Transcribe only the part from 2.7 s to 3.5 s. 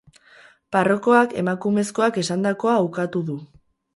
ukatu du.